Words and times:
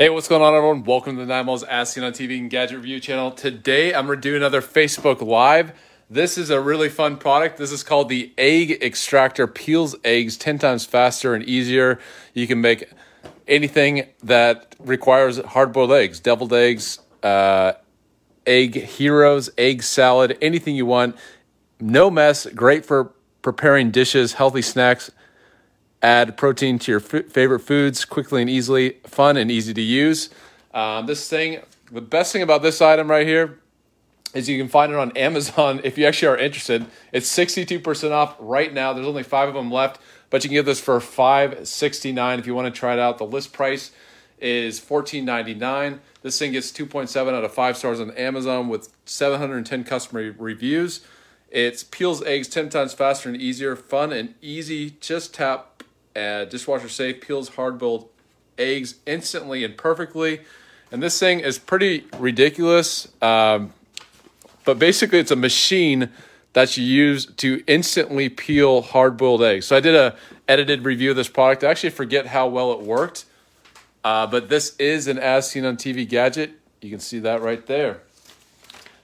Hey, 0.00 0.08
what's 0.08 0.28
going 0.28 0.40
on, 0.40 0.54
everyone? 0.54 0.82
Welcome 0.84 1.16
to 1.16 1.20
the 1.20 1.26
Nine 1.26 1.44
Miles 1.44 1.62
As 1.62 1.92
Seen 1.92 2.02
on 2.02 2.12
TV 2.14 2.38
and 2.38 2.48
Gadget 2.48 2.78
Review 2.78 3.00
channel. 3.00 3.30
Today, 3.30 3.92
I'm 3.92 4.06
going 4.06 4.16
to 4.16 4.22
do 4.22 4.34
another 4.34 4.62
Facebook 4.62 5.20
Live. 5.20 5.78
This 6.08 6.38
is 6.38 6.48
a 6.48 6.58
really 6.58 6.88
fun 6.88 7.18
product. 7.18 7.58
This 7.58 7.70
is 7.70 7.82
called 7.82 8.08
the 8.08 8.32
Egg 8.38 8.82
Extractor. 8.82 9.46
Peels 9.46 9.94
eggs 10.02 10.38
10 10.38 10.58
times 10.58 10.86
faster 10.86 11.34
and 11.34 11.44
easier. 11.44 12.00
You 12.32 12.46
can 12.46 12.62
make 12.62 12.90
anything 13.46 14.06
that 14.22 14.74
requires 14.78 15.36
hard 15.36 15.70
boiled 15.70 15.92
eggs, 15.92 16.18
deviled 16.18 16.54
eggs, 16.54 17.00
uh, 17.22 17.72
egg 18.46 18.76
heroes, 18.76 19.50
egg 19.58 19.82
salad, 19.82 20.38
anything 20.40 20.76
you 20.76 20.86
want. 20.86 21.14
No 21.78 22.10
mess. 22.10 22.46
Great 22.46 22.86
for 22.86 23.12
preparing 23.42 23.90
dishes, 23.90 24.32
healthy 24.32 24.62
snacks 24.62 25.10
Add 26.02 26.36
protein 26.36 26.78
to 26.80 26.92
your 26.92 27.00
f- 27.00 27.26
favorite 27.26 27.60
foods 27.60 28.04
quickly 28.04 28.40
and 28.40 28.50
easily, 28.50 28.96
fun 29.04 29.36
and 29.36 29.50
easy 29.50 29.74
to 29.74 29.82
use. 29.82 30.30
Um, 30.72 31.06
this 31.06 31.28
thing, 31.28 31.60
the 31.92 32.00
best 32.00 32.32
thing 32.32 32.42
about 32.42 32.62
this 32.62 32.80
item 32.80 33.10
right 33.10 33.26
here 33.26 33.58
is 34.32 34.48
you 34.48 34.58
can 34.58 34.68
find 34.68 34.92
it 34.92 34.98
on 34.98 35.16
Amazon 35.16 35.80
if 35.84 35.98
you 35.98 36.06
actually 36.06 36.28
are 36.28 36.38
interested. 36.38 36.86
It's 37.12 37.28
62% 37.30 38.12
off 38.12 38.36
right 38.38 38.72
now. 38.72 38.92
There's 38.92 39.06
only 39.06 39.22
five 39.22 39.48
of 39.48 39.54
them 39.54 39.70
left, 39.70 40.00
but 40.30 40.44
you 40.44 40.48
can 40.48 40.54
get 40.54 40.64
this 40.64 40.80
for 40.80 40.98
$5.69 40.98 42.38
if 42.38 42.46
you 42.46 42.54
want 42.54 42.72
to 42.72 42.78
try 42.78 42.94
it 42.94 42.98
out. 42.98 43.18
The 43.18 43.26
list 43.26 43.52
price 43.52 43.90
is 44.38 44.80
$14.99. 44.80 45.98
This 46.22 46.38
thing 46.38 46.52
gets 46.52 46.72
2.7 46.72 47.34
out 47.34 47.44
of 47.44 47.52
5 47.52 47.76
stars 47.76 48.00
on 48.00 48.10
Amazon 48.12 48.68
with 48.68 48.90
710 49.04 49.84
customer 49.84 50.34
reviews. 50.38 51.00
It 51.50 51.84
peels 51.90 52.22
eggs 52.22 52.46
10 52.48 52.68
times 52.68 52.94
faster 52.94 53.28
and 53.28 53.40
easier, 53.40 53.74
fun 53.74 54.12
and 54.12 54.34
easy. 54.40 54.90
Just 55.00 55.34
tap 55.34 55.69
uh, 56.16 56.44
dishwasher 56.44 56.88
safe, 56.88 57.20
peels 57.20 57.50
hard 57.50 57.78
boiled 57.78 58.08
eggs 58.58 58.96
instantly 59.06 59.64
and 59.64 59.76
perfectly. 59.76 60.40
And 60.92 61.02
this 61.02 61.18
thing 61.18 61.40
is 61.40 61.58
pretty 61.58 62.06
ridiculous. 62.18 63.08
Um, 63.22 63.72
but 64.64 64.78
basically, 64.78 65.18
it's 65.18 65.30
a 65.30 65.36
machine 65.36 66.10
that 66.52 66.76
you 66.76 66.84
use 66.84 67.26
to 67.26 67.62
instantly 67.66 68.28
peel 68.28 68.82
hard 68.82 69.16
boiled 69.16 69.42
eggs. 69.42 69.66
So 69.66 69.76
I 69.76 69.80
did 69.80 69.94
a 69.94 70.16
edited 70.48 70.84
review 70.84 71.10
of 71.10 71.16
this 71.16 71.28
product. 71.28 71.62
I 71.62 71.70
actually 71.70 71.90
forget 71.90 72.26
how 72.26 72.48
well 72.48 72.72
it 72.72 72.80
worked. 72.80 73.24
Uh, 74.02 74.26
but 74.26 74.48
this 74.48 74.74
is 74.76 75.06
an 75.06 75.18
as 75.18 75.50
seen 75.50 75.64
on 75.64 75.76
TV 75.76 76.08
gadget. 76.08 76.52
You 76.80 76.90
can 76.90 77.00
see 77.00 77.18
that 77.20 77.42
right 77.42 77.64
there. 77.66 78.00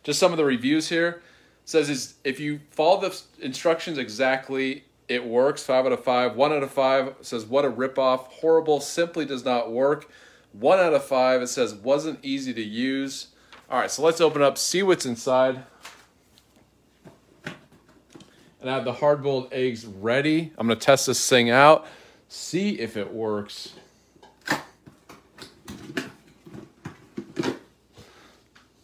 Just 0.03 0.19
some 0.19 0.33
of 0.33 0.39
the 0.39 0.45
reviews 0.45 0.89
here. 0.89 1.23
It 1.65 1.69
says 1.69 1.91
is 1.91 2.15
if 2.25 2.41
you 2.41 2.61
follow 2.71 3.01
the 3.01 3.21
instructions 3.41 3.99
exactly, 3.99 4.85
it 5.09 5.25
works. 5.25 5.63
Five 5.63 5.87
out 5.87 5.93
of 5.93 6.03
five. 6.03 6.37
One 6.37 6.53
out 6.53 6.63
of 6.63 6.71
five 6.71 7.15
says, 7.21 7.45
What 7.47 7.65
a 7.65 7.71
ripoff. 7.71 8.27
Horrible. 8.27 8.81
Simply 8.81 9.25
does 9.25 9.45
not 9.45 9.71
work. 9.71 10.11
One 10.53 10.79
out 10.79 10.95
of 10.95 11.05
five, 11.05 11.43
it 11.43 11.49
says, 11.49 11.75
Wasn't 11.75 12.19
easy 12.23 12.55
to 12.55 12.63
use. 12.63 13.29
All 13.69 13.79
right, 13.79 13.91
so 13.91 14.03
let's 14.03 14.21
open 14.21 14.43
up, 14.43 14.57
see 14.59 14.83
what's 14.83 15.05
inside. 15.05 15.65
And 18.61 18.71
I 18.71 18.75
have 18.75 18.85
the 18.85 18.95
hard 18.95 19.23
boiled 19.23 19.53
eggs 19.53 19.85
ready. 19.85 20.53
I'm 20.57 20.67
going 20.67 20.79
to 20.79 20.85
test 20.85 21.09
this 21.09 21.29
thing 21.29 21.51
out, 21.51 21.87
see 22.29 22.79
if 22.81 22.97
it 22.97 23.13
works. 23.13 23.75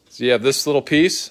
So 0.09 0.25
you 0.25 0.33
have 0.33 0.43
this 0.43 0.67
little 0.67 0.83
piece. 0.83 1.31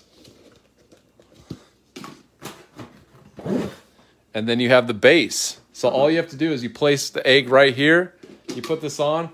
And 4.34 4.48
then 4.48 4.60
you 4.60 4.70
have 4.70 4.88
the 4.88 4.94
base. 4.94 5.60
So 5.74 5.90
all 5.90 6.10
you 6.10 6.18
have 6.18 6.30
to 6.30 6.36
do 6.36 6.52
is 6.52 6.64
you 6.64 6.70
place 6.70 7.10
the 7.10 7.26
egg 7.26 7.50
right 7.50 7.74
here, 7.74 8.14
you 8.56 8.62
put 8.62 8.82
this 8.82 9.00
on, 9.00 9.30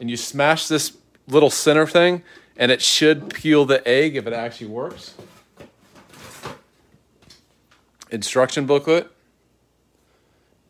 and 0.00 0.10
you 0.10 0.16
smash 0.16 0.68
this 0.68 0.96
little 1.26 1.50
center 1.50 1.86
thing, 1.86 2.22
and 2.56 2.70
it 2.70 2.82
should 2.82 3.34
peel 3.34 3.64
the 3.64 3.86
egg 3.86 4.16
if 4.16 4.26
it 4.26 4.32
actually 4.32 4.68
works. 4.68 5.14
Instruction 8.10 8.66
booklet. 8.66 9.10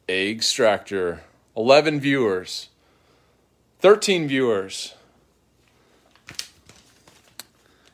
Egg 0.08 0.36
extractor. 0.36 1.22
11 1.56 2.00
viewers. 2.00 2.68
13 3.80 4.26
viewers. 4.26 4.94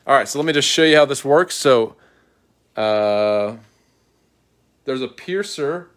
All 0.07 0.15
right, 0.15 0.27
so 0.27 0.39
let 0.39 0.45
me 0.45 0.53
just 0.53 0.67
show 0.67 0.83
you 0.83 0.95
how 0.95 1.05
this 1.05 1.23
works. 1.23 1.55
So, 1.55 1.95
uh, 2.75 3.55
there's 4.91 5.01
a 5.01 5.07
piercer. 5.07 5.89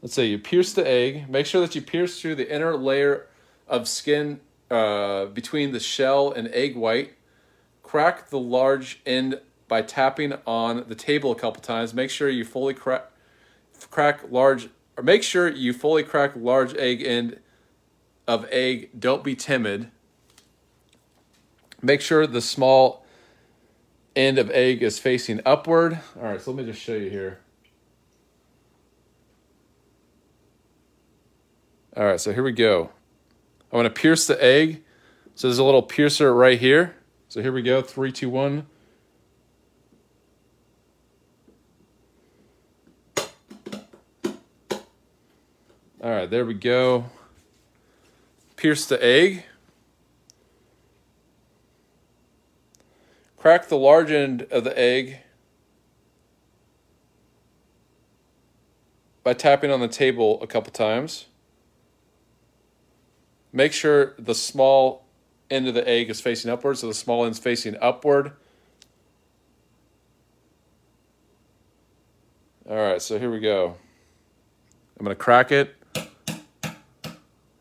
Let's 0.00 0.14
say 0.14 0.26
you 0.26 0.36
pierce 0.36 0.72
the 0.72 0.84
egg. 0.84 1.30
Make 1.30 1.46
sure 1.46 1.60
that 1.60 1.76
you 1.76 1.80
pierce 1.80 2.20
through 2.20 2.34
the 2.34 2.52
inner 2.52 2.76
layer 2.76 3.28
of 3.68 3.86
skin 3.86 4.40
uh, 4.72 5.26
between 5.26 5.70
the 5.70 5.78
shell 5.78 6.32
and 6.32 6.48
egg 6.48 6.74
white. 6.74 7.12
Crack 7.84 8.30
the 8.30 8.40
large 8.40 9.00
end 9.06 9.40
by 9.68 9.82
tapping 9.82 10.32
on 10.48 10.86
the 10.88 10.96
table 10.96 11.30
a 11.30 11.36
couple 11.36 11.62
times. 11.62 11.94
Make 11.94 12.10
sure 12.10 12.28
you 12.28 12.44
fully 12.44 12.74
crack 12.74 13.04
crack 13.88 14.22
large 14.28 14.68
or 14.96 15.04
make 15.04 15.22
sure 15.22 15.48
you 15.48 15.72
fully 15.72 16.02
crack 16.02 16.32
large 16.34 16.74
egg 16.74 17.04
end 17.04 17.38
of 18.26 18.48
egg. 18.50 18.90
Don't 18.98 19.22
be 19.22 19.36
timid. 19.36 19.92
Make 21.80 22.00
sure 22.00 22.26
the 22.26 22.40
small 22.40 23.06
end 24.16 24.38
of 24.38 24.50
egg 24.50 24.82
is 24.82 24.98
facing 24.98 25.40
upward. 25.46 26.00
All 26.16 26.24
right, 26.24 26.40
so 26.40 26.50
let 26.50 26.64
me 26.64 26.68
just 26.72 26.82
show 26.82 26.94
you 26.94 27.08
here. 27.08 27.38
All 31.94 32.04
right, 32.04 32.18
so 32.18 32.32
here 32.32 32.42
we 32.42 32.52
go. 32.52 32.90
I 33.70 33.76
want 33.76 33.84
to 33.84 34.00
pierce 34.00 34.26
the 34.26 34.42
egg. 34.42 34.82
So 35.34 35.48
there's 35.48 35.58
a 35.58 35.64
little 35.64 35.82
piercer 35.82 36.34
right 36.34 36.58
here. 36.58 36.96
So 37.28 37.42
here 37.42 37.52
we 37.52 37.60
go. 37.60 37.82
Three, 37.82 38.10
two, 38.10 38.30
one. 38.30 38.66
All 46.02 46.10
right, 46.10 46.30
there 46.30 46.46
we 46.46 46.54
go. 46.54 47.04
Pierce 48.56 48.86
the 48.86 49.02
egg. 49.04 49.44
Crack 53.36 53.68
the 53.68 53.76
large 53.76 54.10
end 54.10 54.46
of 54.50 54.64
the 54.64 54.78
egg 54.78 55.18
by 59.22 59.34
tapping 59.34 59.70
on 59.70 59.80
the 59.80 59.88
table 59.88 60.42
a 60.42 60.46
couple 60.46 60.72
times. 60.72 61.26
Make 63.52 63.72
sure 63.72 64.14
the 64.18 64.34
small 64.34 65.04
end 65.50 65.68
of 65.68 65.74
the 65.74 65.86
egg 65.86 66.08
is 66.08 66.20
facing 66.20 66.50
upward, 66.50 66.78
so 66.78 66.86
the 66.88 66.94
small 66.94 67.24
end's 67.24 67.38
facing 67.38 67.76
upward. 67.80 68.32
All 72.68 72.76
right, 72.76 73.02
so 73.02 73.18
here 73.18 73.30
we 73.30 73.40
go. 73.40 73.76
I'm 74.98 75.04
going 75.04 75.14
to 75.14 75.22
crack 75.22 75.52
it. 75.52 75.74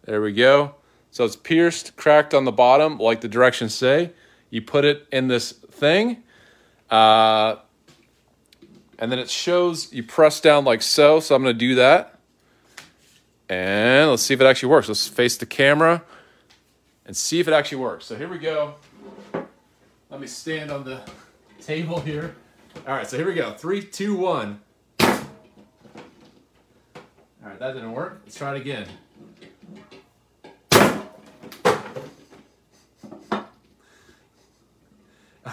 There 0.05 0.21
we 0.21 0.31
go. 0.31 0.75
So 1.11 1.25
it's 1.25 1.35
pierced, 1.35 1.97
cracked 1.97 2.33
on 2.33 2.45
the 2.45 2.51
bottom, 2.51 2.97
like 2.97 3.19
the 3.19 3.27
directions 3.27 3.73
say. 3.73 4.11
You 4.49 4.61
put 4.61 4.85
it 4.85 5.07
in 5.11 5.27
this 5.27 5.51
thing, 5.51 6.23
uh, 6.89 7.57
and 8.99 9.11
then 9.11 9.19
it 9.19 9.29
shows 9.29 9.91
you 9.91 10.03
press 10.03 10.39
down 10.39 10.63
like 10.63 10.81
so. 10.81 11.19
So 11.19 11.35
I'm 11.35 11.43
going 11.43 11.55
to 11.55 11.59
do 11.59 11.75
that. 11.75 12.20
And 13.51 14.09
let's 14.09 14.23
see 14.23 14.33
if 14.33 14.39
it 14.39 14.45
actually 14.45 14.69
works. 14.69 14.87
Let's 14.87 15.09
face 15.09 15.35
the 15.35 15.45
camera 15.45 16.03
and 17.05 17.17
see 17.17 17.41
if 17.41 17.49
it 17.49 17.53
actually 17.53 17.79
works. 17.79 18.05
So 18.05 18.15
here 18.15 18.29
we 18.29 18.37
go. 18.37 18.75
Let 20.09 20.21
me 20.21 20.27
stand 20.27 20.71
on 20.71 20.85
the 20.85 21.01
table 21.59 21.99
here. 21.99 22.33
All 22.87 22.95
right, 22.95 23.05
so 23.05 23.17
here 23.17 23.27
we 23.27 23.33
go. 23.33 23.51
Three, 23.51 23.83
two, 23.83 24.15
one. 24.15 24.61
All 25.01 25.09
right, 27.43 27.59
that 27.59 27.73
didn't 27.73 27.91
work. 27.91 28.21
Let's 28.23 28.37
try 28.37 28.55
it 28.55 28.61
again. 28.61 28.87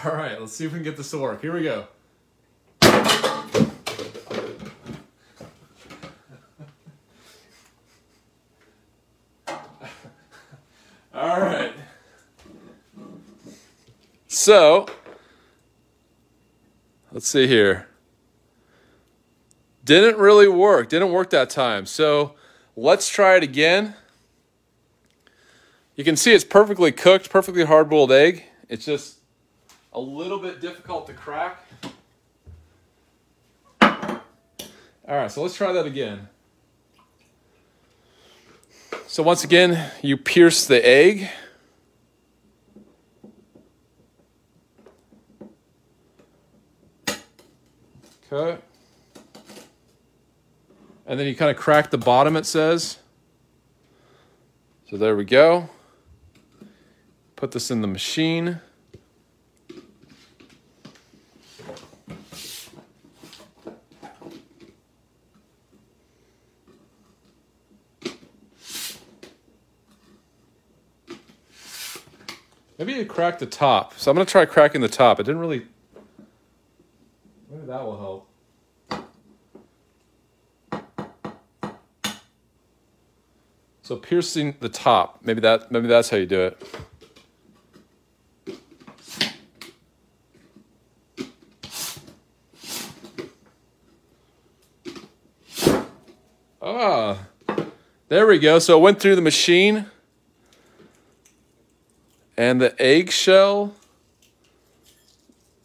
All 0.05 0.13
right, 0.13 0.41
let's 0.41 0.53
see 0.53 0.67
if 0.67 0.73
we 0.73 0.79
can 0.79 0.85
get 0.85 0.97
this 0.97 1.11
to 1.11 1.19
work. 1.19 1.41
Here 1.41 1.53
we 1.53 1.65
go. 1.65 1.89
All 11.19 11.41
right. 11.41 11.73
So, 14.49 14.87
let's 17.13 17.29
see 17.29 17.47
here. 17.47 17.87
Didn't 19.85 20.17
really 20.17 20.49
work. 20.49 20.89
Didn't 20.89 21.13
work 21.13 21.29
that 21.29 21.51
time. 21.51 21.85
So, 21.85 22.35
let's 22.75 23.11
try 23.11 23.37
it 23.37 23.43
again. 23.43 23.95
You 25.97 26.03
can 26.03 26.17
see 26.17 26.33
it's 26.33 26.45
perfectly 26.45 26.93
cooked, 26.93 27.29
perfectly 27.29 27.67
hard 27.67 27.91
boiled 27.91 28.11
egg. 28.11 28.45
It's 28.71 28.87
just 28.87 29.19
a 29.93 30.01
little 30.01 30.39
bit 30.39 30.63
difficult 30.63 31.07
to 31.09 31.13
crack. 31.13 31.67
All 33.83 34.23
right, 35.07 35.31
so 35.31 35.43
let's 35.43 35.57
try 35.57 35.75
that 35.75 35.85
again. 35.85 36.27
So 39.07 39.23
once 39.23 39.45
again, 39.45 39.91
you 40.01 40.17
pierce 40.17 40.67
the 40.67 40.83
egg. 40.89 41.29
Okay. 48.31 48.61
And 51.07 51.19
then 51.19 51.27
you 51.27 51.35
kind 51.35 51.51
of 51.51 51.57
crack 51.57 51.91
the 51.91 51.97
bottom, 51.97 52.37
it 52.37 52.45
says. 52.45 52.99
So 54.91 54.99
there 54.99 55.17
we 55.17 55.25
go. 55.25 55.71
Put 57.37 57.53
this 57.53 57.71
in 57.71 57.81
the 57.81 57.89
machine. 57.89 58.61
Maybe 72.79 72.93
you 72.93 73.07
crack 73.07 73.39
the 73.39 73.47
top. 73.47 73.99
So 73.99 74.11
I'm 74.11 74.15
going 74.15 74.27
to 74.27 74.31
try 74.31 74.45
cracking 74.45 74.83
the 74.83 74.89
top. 74.89 75.19
It 75.19 75.25
didn't 75.25 75.41
really. 75.41 75.67
Maybe 77.51 77.67
that 77.67 77.83
will 77.83 77.99
help. 77.99 78.29
So 83.83 83.97
piercing 83.97 84.55
the 84.61 84.69
top. 84.69 85.21
Maybe 85.23 85.41
that. 85.41 85.73
Maybe 85.73 85.87
that's 85.87 86.11
how 86.11 86.19
you 86.19 86.27
do 86.27 86.43
it. 86.43 86.63
Ah, 96.61 97.29
there 98.09 98.27
we 98.27 98.39
go. 98.39 98.59
So 98.59 98.79
it 98.79 98.83
went 98.83 99.01
through 99.01 99.17
the 99.17 99.23
machine. 99.23 99.87
And 102.37 102.61
the 102.61 102.81
eggshell 102.81 103.75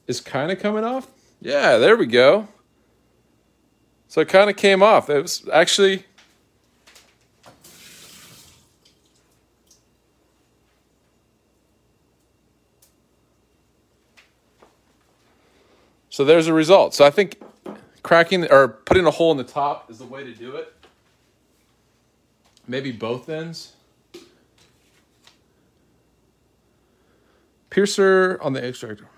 is 0.07 0.21
kind 0.21 0.49
of 0.49 0.59
coming 0.59 0.85
off. 0.85 1.12
Yeah, 1.43 1.77
there 1.77 1.97
we 1.97 2.05
go. 2.05 2.47
So 4.07 4.21
it 4.21 4.29
kind 4.29 4.49
of 4.49 4.55
came 4.55 4.81
off. 4.81 5.09
It 5.09 5.21
was 5.21 5.47
actually. 5.51 6.05
So 16.09 16.23
there's 16.23 16.47
a 16.47 16.53
result. 16.53 16.93
So 16.93 17.03
I 17.03 17.09
think 17.09 17.41
cracking 18.03 18.49
or 18.49 18.69
putting 18.69 19.05
a 19.05 19.11
hole 19.11 19.31
in 19.31 19.37
the 19.37 19.43
top 19.43 19.91
is 19.91 19.97
the 19.97 20.05
way 20.05 20.23
to 20.23 20.33
do 20.33 20.55
it. 20.55 20.73
Maybe 22.65 22.93
both 22.93 23.27
ends. 23.27 23.73
Piercer 27.69 28.39
on 28.41 28.53
the 28.53 28.65
extractor. 28.65 29.09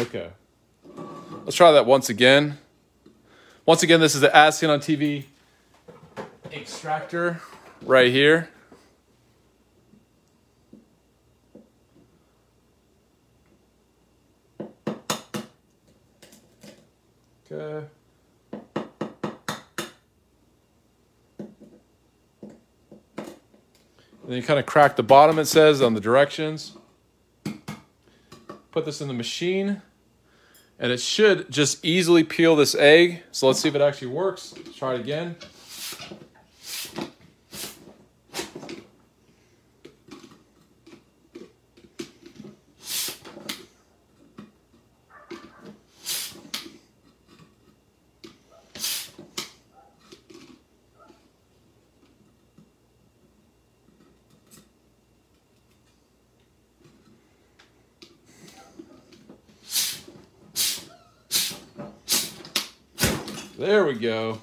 Okay. 0.00 0.30
Let's 1.44 1.56
try 1.56 1.72
that 1.72 1.84
once 1.84 2.08
again. 2.08 2.58
Once 3.66 3.82
again, 3.82 3.98
this 3.98 4.14
is 4.14 4.20
the 4.20 4.34
As 4.34 4.56
Seen 4.56 4.70
on 4.70 4.78
TV 4.78 5.24
extractor 6.52 7.40
right 7.82 8.12
here. 8.12 8.48
Okay. 17.50 17.86
And 24.22 24.28
then 24.28 24.36
you 24.36 24.42
kind 24.42 24.60
of 24.60 24.66
crack 24.66 24.94
the 24.94 25.02
bottom, 25.02 25.40
it 25.40 25.46
says, 25.46 25.82
on 25.82 25.94
the 25.94 26.00
directions. 26.00 26.76
Put 28.78 28.84
this 28.84 29.00
in 29.00 29.08
the 29.08 29.14
machine. 29.14 29.82
And 30.78 30.92
it 30.92 31.00
should 31.00 31.50
just 31.50 31.84
easily 31.84 32.22
peel 32.22 32.54
this 32.54 32.76
egg. 32.76 33.24
So 33.32 33.48
let's 33.48 33.58
see 33.58 33.68
if 33.68 33.74
it 33.74 33.80
actually 33.80 34.06
works. 34.06 34.54
Let's 34.56 34.78
try 34.78 34.94
it 34.94 35.00
again. 35.00 35.34
There 63.58 63.84
we 63.84 63.94
go. 63.94 64.40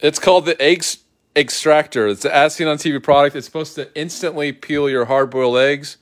it's 0.00 0.18
called 0.18 0.46
the 0.46 0.56
egg 0.58 0.82
extractor. 1.36 2.08
It's 2.08 2.24
an 2.24 2.30
as 2.30 2.54
seen 2.54 2.66
on 2.66 2.78
TV 2.78 3.02
product. 3.02 3.36
It's 3.36 3.44
supposed 3.44 3.74
to 3.74 3.94
instantly 3.94 4.52
peel 4.52 4.88
your 4.88 5.04
hard 5.04 5.28
boiled 5.28 5.58
eggs. 5.58 5.98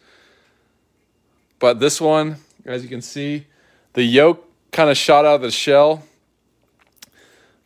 But 1.59 1.81
this 1.81 2.01
one, 2.01 2.37
as 2.65 2.85
you 2.85 2.89
can 2.89 3.03
see, 3.03 3.49
the 3.95 4.05
yolk 4.05 4.49
kind 4.71 4.91
of 4.91 4.97
shot 4.97 5.25
out 5.25 5.35
of 5.35 5.43
the 5.43 5.51
shell. 5.51 6.05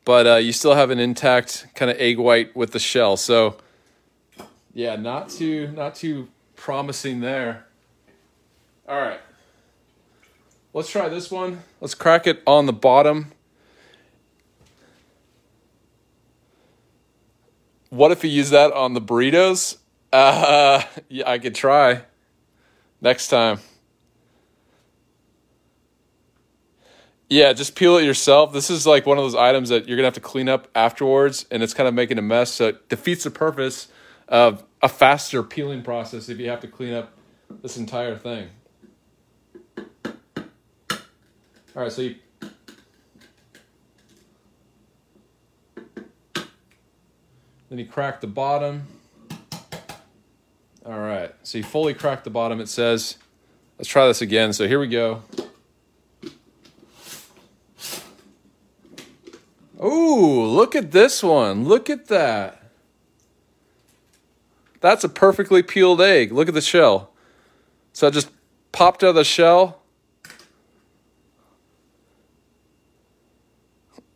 But 0.07 0.27
uh, 0.27 0.37
you 0.37 0.53
still 0.53 0.75
have 0.75 0.89
an 0.89 0.99
intact 0.99 1.67
kind 1.75 1.91
of 1.91 1.99
egg 2.01 2.19
white 2.19 2.57
with 2.57 2.73
the 2.73 2.79
shell. 2.79 3.19
So 3.19 3.59
yeah, 4.73 4.97
not 4.97 5.29
too 5.29 5.73
not 5.73 5.95
too 5.95 6.29
promising 6.55 7.21
there. 7.21 7.66
All 8.89 9.01
right. 9.01 9.21
Let's 10.73 10.91
try 10.91 11.09
this 11.09 11.31
one. 11.31 11.63
Let's 11.81 11.95
crack 11.95 12.27
it 12.27 12.43
on 12.47 12.67
the 12.67 12.73
bottom. 12.73 13.33
What 17.91 18.13
if 18.13 18.23
you 18.23 18.31
use 18.31 18.51
that 18.51 18.73
on 18.73 18.95
the 18.95 19.01
burritos? 19.01 19.79
Uh, 20.13 20.83
yeah, 21.09 21.29
I 21.29 21.39
could 21.39 21.55
try 21.55 22.03
next 23.01 23.29
time. 23.29 23.61
Yeah, 27.29 27.53
just 27.55 27.75
peel 27.75 27.97
it 27.97 28.05
yourself. 28.05 28.53
This 28.53 28.71
is 28.71 28.87
like 28.87 29.05
one 29.05 29.19
of 29.19 29.25
those 29.25 29.35
items 29.35 29.71
that 29.71 29.89
you're 29.89 29.97
gonna 29.97 30.07
have 30.07 30.15
to 30.15 30.21
clean 30.21 30.49
up 30.49 30.69
afterwards, 30.77 31.45
and 31.51 31.61
it's 31.63 31.75
kind 31.75 31.89
of 31.89 31.95
making 31.95 32.19
a 32.19 32.23
mess. 32.23 32.53
So 32.53 32.69
it 32.69 32.89
defeats 32.89 33.25
the 33.25 33.33
purpose 33.33 33.89
of 34.29 34.63
a 34.81 34.89
faster 34.89 35.43
peeling 35.43 35.83
process 35.83 36.29
if 36.29 36.39
you 36.39 36.49
have 36.51 36.61
to 36.61 36.69
clean 36.69 36.95
up 36.95 37.13
this 37.63 37.77
entire 37.77 38.17
thing. 38.17 38.51
All 41.77 41.83
right, 41.83 41.93
so 41.93 42.01
you 42.01 42.15
then 47.69 47.79
you 47.79 47.85
crack 47.85 48.23
the 48.23 48.27
bottom. 48.27 48.87
All 50.87 50.99
right, 50.99 51.35
so 51.43 51.59
you 51.59 51.65
fully 51.65 51.93
crack 51.93 52.25
the 52.25 52.31
bottom. 52.31 52.63
It 52.63 52.71
says, 52.71 53.19
let's 53.77 53.91
try 53.91 54.07
this 54.07 54.23
again. 54.23 54.55
So 54.55 54.67
here 54.67 54.81
we 54.81 54.89
go. 54.89 55.23
Oh, 59.79 60.49
look 60.51 60.75
at 60.75 60.93
this 60.93 61.23
one. 61.23 61.67
Look 61.67 61.91
at 61.91 62.07
that. 62.07 62.71
That's 64.81 65.05
a 65.05 65.11
perfectly 65.11 65.63
peeled 65.63 66.01
egg. 66.01 66.33
Look 66.33 66.49
at 66.49 66.55
the 66.55 66.63
shell. 66.63 67.11
So 67.93 68.07
I 68.07 68.11
just 68.11 68.31
popped 68.73 69.05
out 69.05 69.11
of 69.11 69.15
the 69.17 69.25
shell 69.25 69.83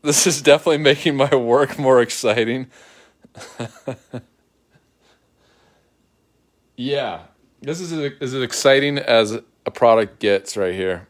This 0.03 0.27
is 0.27 0.41
definitely 0.41 0.79
making 0.79 1.17
my 1.17 1.35
work 1.35 1.79
more 1.79 2.01
exciting. 2.01 2.69
yeah, 6.77 7.25
this 7.61 7.81
is 7.81 7.93
as 7.93 8.33
exciting 8.35 8.97
as 8.97 9.39
a 9.67 9.71
product 9.71 10.19
gets 10.19 10.57
right 10.57 10.75
here. 10.75 11.07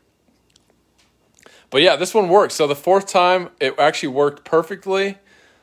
But 1.70 1.82
yeah, 1.82 1.94
this 1.94 2.12
one 2.12 2.28
works. 2.28 2.54
So 2.54 2.66
the 2.66 2.74
fourth 2.74 3.06
time, 3.06 3.50
it 3.60 3.78
actually 3.78 4.08
worked 4.08 4.44
perfectly. 4.44 5.18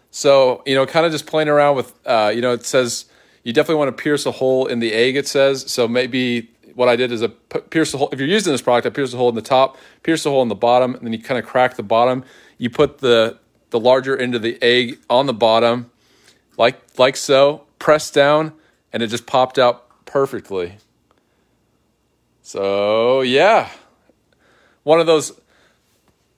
So 0.10 0.64
you 0.66 0.74
know, 0.74 0.86
kind 0.86 1.06
of 1.06 1.12
just 1.12 1.28
playing 1.28 1.50
around 1.50 1.76
with, 1.76 1.94
uh, 2.06 2.32
you 2.34 2.40
know, 2.40 2.54
it 2.54 2.66
says 2.66 3.08
you 3.44 3.52
definitely 3.52 3.80
want 3.80 3.96
to 3.96 4.02
pierce 4.02 4.26
a 4.26 4.32
hole 4.32 4.68
in 4.68 4.80
the 4.80 4.94
egg. 4.94 5.18
It 5.18 5.28
says 5.28 5.70
so. 5.70 5.86
Maybe 5.86 6.50
what 6.76 6.88
I 6.88 6.96
did 6.96 7.12
is 7.12 7.22
a 7.22 7.28
pierce 7.28 7.92
the 7.92 7.98
hole. 7.98 8.08
If 8.14 8.20
you're 8.20 8.30
using 8.30 8.54
this 8.54 8.62
product, 8.62 8.88
I 8.88 8.90
pierce 8.92 9.12
the 9.12 9.18
hole 9.18 9.28
in 9.28 9.36
the 9.36 9.42
top, 9.42 9.78
pierce 10.04 10.24
the 10.24 10.30
hole 10.30 10.42
in 10.42 10.48
the 10.48 10.56
bottom, 10.56 10.96
and 10.96 11.06
then 11.06 11.12
you 11.12 11.22
kind 11.22 11.38
of 11.38 11.46
crack 11.46 11.76
the 11.76 11.84
bottom 11.84 12.24
you 12.58 12.70
put 12.70 13.00
the 13.00 13.40
the 13.72 13.80
larger 13.80 14.18
end 14.18 14.36
of 14.36 14.42
the 14.44 14.58
egg 14.64 15.00
on 15.10 15.26
the 15.28 15.34
bottom, 15.34 15.92
like 16.58 16.80
like 17.00 17.18
so, 17.18 17.66
press 17.80 18.12
down, 18.12 18.54
and 18.94 19.04
it 19.04 19.08
just 19.08 19.28
popped 19.28 19.60
out 19.60 20.06
perfectly. 20.06 20.78
So 22.44 23.22
yeah, 23.22 23.70
one 24.84 25.00
of 25.00 25.08
those 25.08 25.40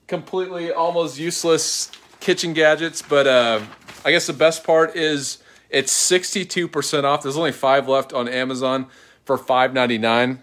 completely 0.08 0.72
almost 0.72 1.18
useless 1.18 1.90
kitchen 2.20 2.52
gadgets, 2.54 3.02
but 3.02 3.26
uh, 3.26 3.60
I 4.04 4.12
guess 4.12 4.26
the 4.26 4.32
best 4.34 4.64
part 4.64 4.96
is 4.96 5.38
It's 5.70 5.92
62% 5.92 7.04
off. 7.04 7.22
There's 7.22 7.36
only 7.36 7.52
five 7.52 7.88
left 7.88 8.12
on 8.12 8.28
Amazon 8.28 8.88
for 9.24 9.38
$5.99. 9.38 10.40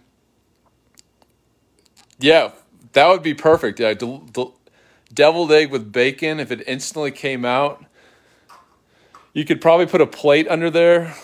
Yeah, 2.20 2.52
that 2.94 3.08
would 3.10 3.24
be 3.24 3.36
perfect. 3.36 3.80
Yeah, 3.80 3.94
del- 3.96 4.20
del- 4.20 4.57
deviled 5.14 5.52
egg 5.52 5.72
with 5.72 5.92
bacon. 5.92 6.40
If 6.40 6.52
it 6.52 6.64
instantly 6.68 7.12
came 7.12 7.46
out, 7.46 7.84
you 9.34 9.46
could 9.46 9.62
probably 9.62 9.86
put 9.86 10.02
a 10.02 10.08
plate 10.08 10.48
under 10.48 10.70
there 10.70 11.16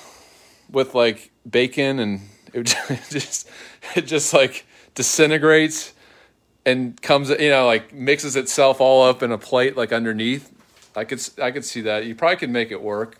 with 0.69 0.95
like 0.95 1.31
bacon, 1.49 1.99
and 1.99 2.21
it 2.53 2.63
just 3.09 3.49
it 3.95 4.01
just 4.01 4.33
like 4.33 4.65
disintegrates 4.95 5.93
and 6.65 7.01
comes 7.01 7.29
you 7.29 7.49
know 7.49 7.65
like 7.65 7.93
mixes 7.93 8.35
itself 8.35 8.79
all 8.79 9.03
up 9.03 9.23
in 9.23 9.31
a 9.31 9.37
plate 9.37 9.75
like 9.75 9.91
underneath. 9.91 10.51
I 10.95 11.05
could 11.05 11.21
I 11.41 11.51
could 11.51 11.65
see 11.65 11.81
that. 11.81 12.05
You 12.05 12.15
probably 12.15 12.37
could 12.37 12.49
make 12.49 12.71
it 12.71 12.81
work. 12.81 13.17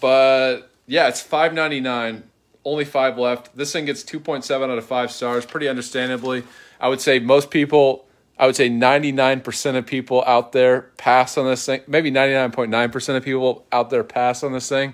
But 0.00 0.70
yeah, 0.86 1.08
it's 1.08 1.20
five 1.20 1.54
ninety 1.54 1.80
nine. 1.80 2.27
Only 2.68 2.84
five 2.84 3.16
left. 3.16 3.56
This 3.56 3.72
thing 3.72 3.86
gets 3.86 4.02
two 4.02 4.20
point 4.20 4.44
seven 4.44 4.70
out 4.70 4.76
of 4.76 4.84
five 4.84 5.10
stars, 5.10 5.46
pretty 5.46 5.68
understandably. 5.68 6.42
I 6.78 6.88
would 6.90 7.00
say 7.00 7.18
most 7.18 7.50
people, 7.50 8.06
I 8.38 8.44
would 8.44 8.56
say 8.56 8.68
ninety 8.68 9.10
nine 9.10 9.40
percent 9.40 9.78
of 9.78 9.86
people 9.86 10.22
out 10.26 10.52
there 10.52 10.82
pass 10.98 11.38
on 11.38 11.46
this 11.46 11.64
thing. 11.64 11.80
Maybe 11.86 12.10
ninety 12.10 12.34
nine 12.34 12.50
point 12.50 12.70
nine 12.70 12.90
percent 12.90 13.16
of 13.16 13.24
people 13.24 13.64
out 13.72 13.88
there 13.88 14.04
pass 14.04 14.42
on 14.42 14.52
this 14.52 14.68
thing. 14.68 14.92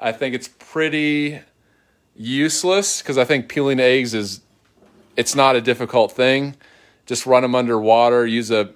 I 0.00 0.12
think 0.12 0.34
it's 0.34 0.48
pretty 0.48 1.40
useless 2.16 3.02
because 3.02 3.18
I 3.18 3.26
think 3.26 3.46
peeling 3.46 3.78
eggs 3.78 4.14
is 4.14 4.40
it's 5.14 5.34
not 5.34 5.54
a 5.54 5.60
difficult 5.60 6.12
thing. 6.12 6.56
Just 7.04 7.26
run 7.26 7.42
them 7.42 7.54
under 7.54 7.78
water. 7.78 8.26
Use 8.26 8.50
a 8.50 8.70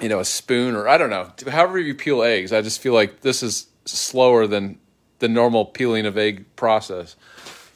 you 0.00 0.08
know 0.08 0.20
a 0.20 0.24
spoon 0.24 0.74
or 0.74 0.88
I 0.88 0.96
don't 0.96 1.10
know. 1.10 1.30
However 1.46 1.78
you 1.78 1.94
peel 1.94 2.22
eggs, 2.22 2.54
I 2.54 2.62
just 2.62 2.80
feel 2.80 2.94
like 2.94 3.20
this 3.20 3.42
is 3.42 3.66
slower 3.84 4.46
than 4.46 4.78
the 5.20 5.28
normal 5.28 5.64
peeling 5.64 6.06
of 6.06 6.18
egg 6.18 6.44
process. 6.56 7.16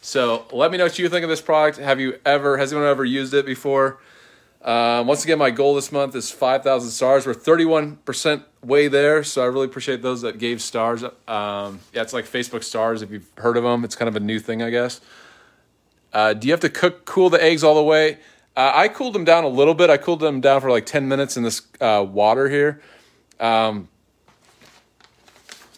So 0.02 0.46
let 0.52 0.70
me 0.70 0.76
know 0.76 0.84
what 0.84 0.98
you 0.98 1.08
think 1.08 1.22
of 1.22 1.30
this 1.30 1.40
product. 1.40 1.78
Have 1.78 2.00
you 2.00 2.18
ever, 2.26 2.58
has 2.58 2.72
anyone 2.72 2.90
ever 2.90 3.04
used 3.04 3.32
it 3.32 3.46
before? 3.46 4.00
Um, 4.60 5.06
once 5.06 5.24
again, 5.24 5.38
my 5.38 5.50
goal 5.50 5.74
this 5.74 5.92
month 5.92 6.14
is 6.14 6.30
5,000 6.30 6.90
stars. 6.90 7.26
We're 7.26 7.34
31% 7.34 8.44
way 8.62 8.88
there, 8.88 9.22
so 9.22 9.42
I 9.42 9.46
really 9.46 9.66
appreciate 9.66 10.02
those 10.02 10.22
that 10.22 10.38
gave 10.38 10.62
stars. 10.62 11.04
Um, 11.04 11.80
yeah, 11.92 12.02
it's 12.02 12.12
like 12.14 12.24
Facebook 12.24 12.64
stars 12.64 13.02
if 13.02 13.10
you've 13.10 13.30
heard 13.36 13.56
of 13.56 13.62
them. 13.62 13.84
It's 13.84 13.94
kind 13.94 14.08
of 14.08 14.16
a 14.16 14.20
new 14.20 14.40
thing, 14.40 14.62
I 14.62 14.70
guess. 14.70 15.00
Uh, 16.12 16.32
do 16.32 16.48
you 16.48 16.52
have 16.52 16.60
to 16.60 16.70
cook, 16.70 17.04
cool 17.04 17.28
the 17.28 17.42
eggs 17.42 17.62
all 17.62 17.74
the 17.74 17.82
way? 17.82 18.18
Uh, 18.56 18.72
I 18.74 18.88
cooled 18.88 19.14
them 19.14 19.24
down 19.24 19.44
a 19.44 19.48
little 19.48 19.74
bit. 19.74 19.90
I 19.90 19.96
cooled 19.96 20.20
them 20.20 20.40
down 20.40 20.60
for 20.60 20.70
like 20.70 20.86
10 20.86 21.08
minutes 21.08 21.36
in 21.36 21.42
this 21.42 21.60
uh, 21.80 22.06
water 22.08 22.48
here. 22.48 22.80
Um, 23.40 23.88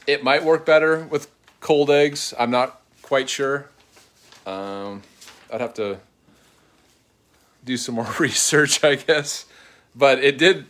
it 0.07 0.23
might 0.23 0.45
work 0.45 0.67
better 0.67 1.05
with 1.07 1.29
cold 1.67 1.91
eggs. 1.91 2.33
I'm 2.39 2.53
not 2.53 2.81
quite 3.03 3.29
sure. 3.29 3.69
Um, 4.47 5.03
I'd 5.53 5.61
have 5.61 5.75
to 5.75 5.99
do 7.65 7.77
some 7.77 7.97
more 7.97 8.07
research, 8.21 8.85
I 8.85 8.95
guess. 8.95 9.47
But 9.93 10.23
it 10.23 10.39
did. 10.39 10.67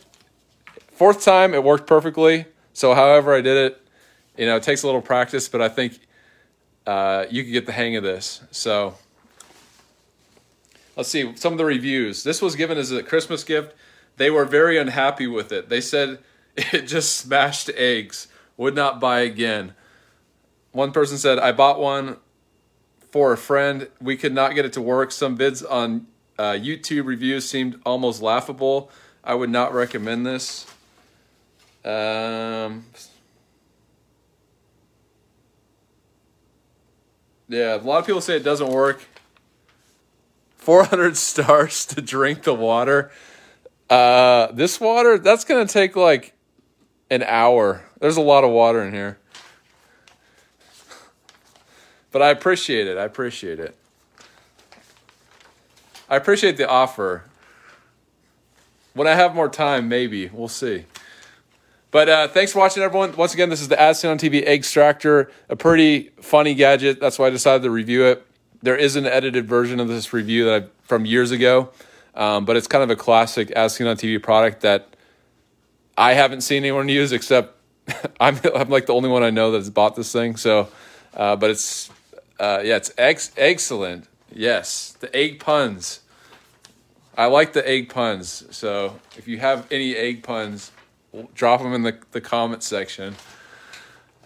Fourth 0.93 1.23
time, 1.23 1.53
it 1.53 1.63
worked 1.63 1.85
perfectly. 1.85 2.45
So, 2.73 2.95
however 2.95 3.35
I 3.35 3.41
did 3.41 3.57
it, 3.57 3.87
you 4.37 4.47
know, 4.47 4.55
it 4.55 4.63
takes 4.63 4.81
a 4.81 4.87
little 4.87 5.03
practice, 5.03 5.47
but 5.47 5.61
I 5.61 5.69
think 5.69 5.99
uh, 6.87 7.25
you 7.29 7.43
can 7.43 7.51
get 7.51 7.67
the 7.67 7.73
hang 7.73 7.95
of 7.95 8.01
this. 8.01 8.41
So, 8.49 8.95
let's 10.95 11.09
see 11.09 11.31
some 11.35 11.53
of 11.53 11.59
the 11.59 11.65
reviews. 11.65 12.23
This 12.23 12.41
was 12.41 12.55
given 12.55 12.75
as 12.75 12.91
a 12.91 13.03
Christmas 13.03 13.43
gift. 13.43 13.75
They 14.15 14.31
were 14.31 14.45
very 14.45 14.79
unhappy 14.79 15.27
with 15.27 15.51
it. 15.51 15.69
They 15.69 15.81
said 15.81 16.17
it 16.57 16.87
just 16.87 17.15
smashed 17.15 17.69
eggs. 17.75 18.29
Would 18.57 18.73
not 18.73 18.99
buy 18.99 19.19
again. 19.19 19.75
One 20.77 20.91
person 20.91 21.17
said, 21.17 21.39
I 21.39 21.53
bought 21.53 21.79
one 21.79 22.17
for 23.09 23.33
a 23.33 23.37
friend. 23.37 23.87
We 23.99 24.15
could 24.15 24.31
not 24.31 24.53
get 24.53 24.63
it 24.63 24.73
to 24.73 24.81
work. 24.83 25.11
Some 25.11 25.33
bids 25.33 25.63
on 25.63 26.05
uh, 26.37 26.51
YouTube 26.51 27.07
reviews 27.07 27.49
seemed 27.49 27.81
almost 27.83 28.21
laughable. 28.21 28.91
I 29.23 29.33
would 29.33 29.49
not 29.49 29.73
recommend 29.73 30.27
this. 30.27 30.67
Um, 31.83 32.85
yeah, 37.47 37.77
a 37.77 37.81
lot 37.81 37.97
of 37.97 38.05
people 38.05 38.21
say 38.21 38.35
it 38.35 38.43
doesn't 38.43 38.69
work. 38.69 39.03
400 40.57 41.17
stars 41.17 41.87
to 41.87 42.03
drink 42.03 42.43
the 42.43 42.53
water. 42.53 43.09
Uh, 43.89 44.51
this 44.51 44.79
water, 44.79 45.17
that's 45.17 45.43
going 45.43 45.65
to 45.65 45.73
take 45.73 45.95
like 45.95 46.35
an 47.09 47.23
hour. 47.23 47.83
There's 47.99 48.17
a 48.17 48.21
lot 48.21 48.43
of 48.43 48.51
water 48.51 48.83
in 48.83 48.93
here. 48.93 49.17
But 52.17 52.23
I 52.23 52.29
appreciate 52.31 52.87
it. 52.87 52.97
I 52.97 53.03
appreciate 53.03 53.59
it. 53.59 53.77
I 56.09 56.15
appreciate 56.15 56.57
the 56.57 56.67
offer. 56.67 57.25
When 58.95 59.07
I 59.07 59.13
have 59.13 59.35
more 59.35 59.49
time, 59.49 59.87
maybe. 59.87 60.27
We'll 60.27 60.47
see. 60.47 60.85
But 61.91 62.09
uh, 62.09 62.27
thanks 62.27 62.53
for 62.53 62.57
watching, 62.57 62.81
everyone. 62.81 63.15
Once 63.15 63.35
again, 63.35 63.51
this 63.51 63.61
is 63.61 63.67
the 63.67 63.79
As 63.79 64.03
on 64.03 64.17
TV 64.17 64.43
Extractor, 64.43 65.29
a 65.47 65.55
pretty 65.55 66.09
funny 66.19 66.55
gadget. 66.55 66.99
That's 66.99 67.19
why 67.19 67.27
I 67.27 67.29
decided 67.29 67.61
to 67.61 67.69
review 67.69 68.05
it. 68.05 68.25
There 68.63 68.75
is 68.75 68.95
an 68.95 69.05
edited 69.05 69.47
version 69.47 69.79
of 69.79 69.87
this 69.87 70.11
review 70.11 70.45
that 70.45 70.63
I, 70.63 70.65
from 70.87 71.05
years 71.05 71.29
ago, 71.29 71.69
um, 72.15 72.45
but 72.45 72.55
it's 72.57 72.65
kind 72.65 72.83
of 72.83 72.89
a 72.89 72.95
classic 72.95 73.51
As 73.51 73.79
on 73.79 73.95
TV 73.95 74.19
product 74.19 74.61
that 74.61 74.87
I 75.95 76.13
haven't 76.13 76.41
seen 76.41 76.63
anyone 76.63 76.89
use 76.89 77.11
except 77.11 77.61
I'm, 78.19 78.39
I'm 78.55 78.69
like 78.69 78.87
the 78.87 78.95
only 78.95 79.09
one 79.09 79.21
I 79.21 79.29
know 79.29 79.51
that's 79.51 79.69
bought 79.69 79.95
this 79.95 80.11
thing. 80.11 80.35
So, 80.35 80.69
uh, 81.13 81.35
but 81.35 81.51
it's 81.51 81.91
uh, 82.39 82.61
yeah, 82.63 82.77
it's 82.77 82.91
ex- 82.97 83.31
excellent. 83.37 84.07
Yes, 84.31 84.95
the 84.99 85.15
egg 85.15 85.39
puns. 85.39 86.01
I 87.17 87.25
like 87.25 87.53
the 87.53 87.67
egg 87.67 87.89
puns. 87.89 88.45
So 88.51 88.99
if 89.17 89.27
you 89.27 89.39
have 89.39 89.65
any 89.71 89.95
egg 89.95 90.21
puns, 90.23 90.71
drop 91.33 91.61
them 91.61 91.73
in 91.73 91.81
the, 91.83 91.97
the 92.11 92.21
comment 92.21 92.61
section. 92.61 93.15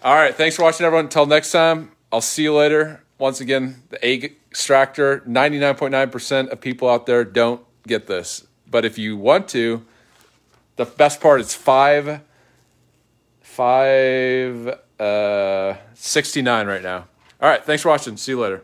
All 0.02 0.14
right, 0.14 0.34
thanks 0.34 0.56
for 0.56 0.62
watching, 0.62 0.84
everyone. 0.84 1.06
Until 1.06 1.26
next 1.26 1.52
time, 1.52 1.92
I'll 2.10 2.20
see 2.20 2.42
you 2.42 2.54
later. 2.54 3.02
Once 3.18 3.40
again, 3.40 3.82
the 3.90 4.04
egg 4.04 4.36
extractor. 4.50 5.22
Ninety 5.24 5.58
nine 5.58 5.76
point 5.76 5.92
nine 5.92 6.10
percent 6.10 6.50
of 6.50 6.60
people 6.60 6.90
out 6.90 7.06
there 7.06 7.24
don't 7.24 7.62
get 7.86 8.08
this, 8.08 8.46
but 8.68 8.84
if 8.84 8.98
you 8.98 9.16
want 9.16 9.48
to, 9.48 9.84
the 10.76 10.84
best 10.84 11.20
part 11.20 11.40
is 11.40 11.54
five 11.54 12.20
five 13.40 14.80
uh, 14.98 15.74
sixty 15.94 16.42
nine 16.42 16.66
right 16.66 16.82
now. 16.82 17.06
All 17.42 17.48
right, 17.48 17.64
thanks 17.64 17.82
for 17.82 17.88
watching. 17.88 18.16
See 18.16 18.32
you 18.32 18.40
later. 18.40 18.62